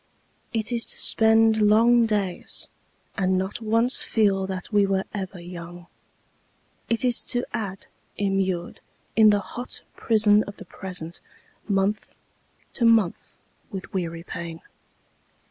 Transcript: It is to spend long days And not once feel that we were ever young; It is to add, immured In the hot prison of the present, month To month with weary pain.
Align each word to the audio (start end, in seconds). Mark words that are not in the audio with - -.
It 0.51 0.71
is 0.71 0.83
to 0.87 0.97
spend 0.97 1.61
long 1.61 2.07
days 2.07 2.69
And 3.19 3.37
not 3.37 3.61
once 3.61 4.01
feel 4.01 4.47
that 4.47 4.73
we 4.73 4.83
were 4.87 5.03
ever 5.13 5.39
young; 5.39 5.85
It 6.89 7.05
is 7.05 7.23
to 7.25 7.45
add, 7.53 7.85
immured 8.17 8.79
In 9.15 9.29
the 9.29 9.41
hot 9.41 9.81
prison 9.95 10.41
of 10.45 10.57
the 10.57 10.65
present, 10.65 11.21
month 11.69 12.15
To 12.73 12.83
month 12.85 13.35
with 13.69 13.93
weary 13.93 14.23
pain. 14.23 14.61